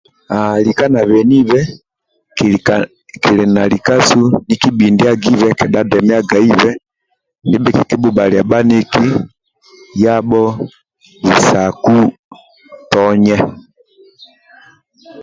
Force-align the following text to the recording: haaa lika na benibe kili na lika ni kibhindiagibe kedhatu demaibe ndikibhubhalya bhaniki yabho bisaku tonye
haaa 0.31 0.57
lika 0.65 0.85
na 0.93 1.01
benibe 1.11 1.59
kili 3.23 3.45
na 3.55 3.61
lika 3.73 3.93
ni 4.47 4.55
kibhindiagibe 4.61 5.47
kedhatu 5.59 5.89
demaibe 6.07 6.69
ndikibhubhalya 7.61 8.41
bhaniki 8.49 9.05
yabho 10.03 10.43
bisaku 11.27 11.97
tonye 12.91 13.37